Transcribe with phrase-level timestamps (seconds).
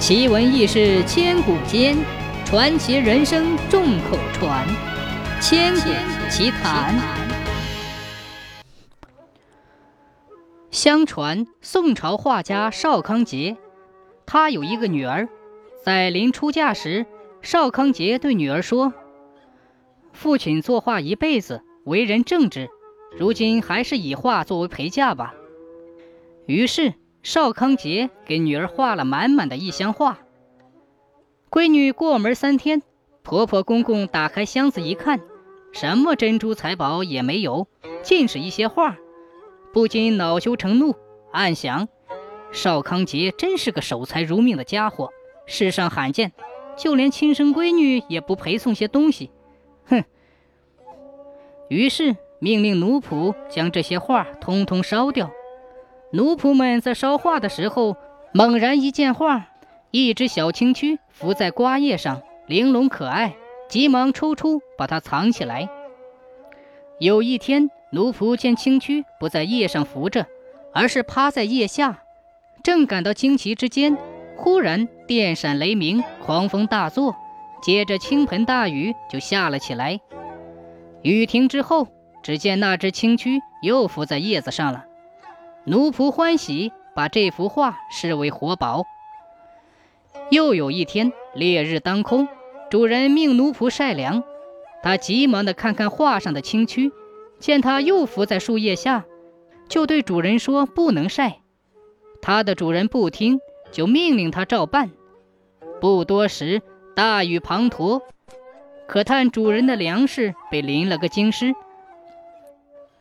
[0.00, 1.94] 奇闻异事千古间，
[2.46, 4.66] 传奇人生众口传。
[5.42, 5.90] 千古
[6.30, 6.98] 奇谈。
[10.70, 13.58] 相传宋朝画家邵康节，
[14.24, 15.28] 他有一个女儿，
[15.84, 17.04] 在临出嫁时，
[17.42, 18.94] 邵康节对女儿说
[20.14, 22.70] ：“父亲作画一辈子，为人正直，
[23.18, 25.34] 如今还是以画作为陪嫁吧。”
[26.48, 26.94] 于是。
[27.22, 30.18] 邵康节给女儿画了满满的一箱画。
[31.50, 32.82] 闺女过门三天，
[33.22, 35.20] 婆婆公公打开箱子一看，
[35.72, 37.68] 什么珍珠财宝也没有，
[38.02, 38.96] 尽是一些画，
[39.72, 40.94] 不禁恼羞成怒，
[41.32, 41.88] 暗想：
[42.52, 45.10] 邵康节真是个守财如命的家伙，
[45.46, 46.32] 世上罕见，
[46.76, 49.30] 就连亲生闺女也不陪送些东西。
[49.86, 50.04] 哼！
[51.68, 55.30] 于是命令奴仆将这些画通通烧掉。
[56.12, 57.96] 奴仆们在烧画的时候，
[58.32, 59.46] 猛然一见画，
[59.92, 63.36] 一只小青蛆伏在瓜叶上，玲珑可爱，
[63.68, 65.68] 急忙抽出把它藏起来。
[66.98, 70.26] 有一天，奴仆见青蛆不在叶上伏着，
[70.74, 72.02] 而是趴在叶下，
[72.64, 73.96] 正感到惊奇之间，
[74.36, 77.14] 忽然电闪雷鸣，狂风大作，
[77.62, 80.00] 接着倾盆大雨就下了起来。
[81.02, 81.86] 雨停之后，
[82.20, 84.86] 只见那只青蛆又伏在叶子上了。
[85.64, 88.86] 奴仆欢喜，把这幅画视为活宝。
[90.30, 92.28] 又有一天，烈日当空，
[92.70, 94.24] 主人命奴仆晒粮。
[94.82, 96.90] 他急忙地看看画上的青蛆，
[97.38, 99.04] 见它又伏在树叶下，
[99.68, 101.40] 就对主人说：“不能晒。”
[102.22, 103.38] 他的主人不听，
[103.70, 104.90] 就命令他照办。
[105.78, 106.62] 不多时，
[106.96, 108.00] 大雨滂沱，
[108.86, 111.54] 可叹主人的粮食被淋了个精湿。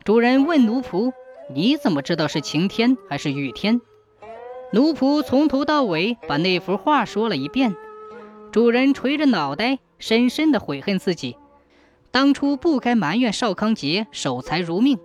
[0.03, 1.13] 主人问奴仆。
[1.51, 3.81] 你怎么知道是晴天还是雨天？
[4.71, 7.75] 奴仆从头到尾把那幅画说了一遍。
[8.51, 11.37] 主人垂着脑袋，深深的悔恨自己，
[12.11, 14.99] 当初不该埋怨邵康杰守财如命，